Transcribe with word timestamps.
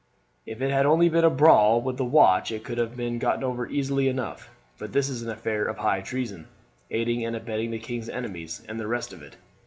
If 0.47 0.63
it 0.63 0.71
had 0.71 0.87
only 0.87 1.09
been 1.09 1.23
a 1.23 1.29
brawl 1.29 1.79
with 1.79 1.97
the 1.97 2.03
watch 2.03 2.51
it 2.51 2.63
could 2.63 2.79
have 2.79 2.97
been 2.97 3.19
got 3.19 3.43
over 3.43 3.67
easily 3.67 4.07
enough; 4.07 4.49
but 4.79 4.93
this 4.93 5.09
is 5.09 5.21
an 5.21 5.29
affair 5.29 5.65
of 5.65 5.77
high 5.77 6.01
treason 6.01 6.47
aiding 6.89 7.23
and 7.23 7.35
abetting 7.35 7.69
the 7.69 7.77
king's 7.77 8.09
enemies, 8.09 8.63
and 8.67 8.79
the 8.79 8.87
rest 8.87 9.13
of 9.13 9.21
it. 9.21 9.35